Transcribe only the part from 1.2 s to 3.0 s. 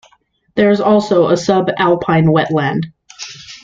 a sub-alpine wetland.